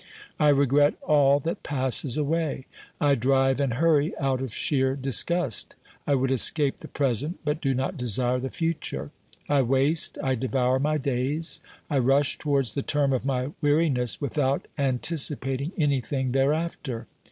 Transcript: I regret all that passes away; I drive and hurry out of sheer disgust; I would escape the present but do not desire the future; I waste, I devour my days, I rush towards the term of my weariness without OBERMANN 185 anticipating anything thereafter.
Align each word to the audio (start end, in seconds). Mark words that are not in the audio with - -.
I 0.39 0.49
regret 0.49 0.95
all 1.03 1.39
that 1.41 1.61
passes 1.61 2.17
away; 2.17 2.65
I 2.99 3.13
drive 3.13 3.59
and 3.59 3.75
hurry 3.75 4.17
out 4.17 4.41
of 4.41 4.51
sheer 4.51 4.95
disgust; 4.95 5.75
I 6.07 6.15
would 6.15 6.31
escape 6.31 6.79
the 6.79 6.87
present 6.87 7.39
but 7.45 7.61
do 7.61 7.75
not 7.75 7.97
desire 7.97 8.39
the 8.39 8.49
future; 8.49 9.11
I 9.47 9.61
waste, 9.61 10.17
I 10.23 10.33
devour 10.33 10.79
my 10.79 10.97
days, 10.97 11.61
I 11.87 11.99
rush 11.99 12.39
towards 12.39 12.73
the 12.73 12.81
term 12.81 13.13
of 13.13 13.25
my 13.25 13.51
weariness 13.61 14.19
without 14.19 14.61
OBERMANN 14.61 14.75
185 14.85 14.87
anticipating 14.95 15.71
anything 15.77 16.31
thereafter. 16.31 17.05